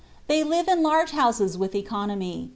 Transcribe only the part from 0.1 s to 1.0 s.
They live in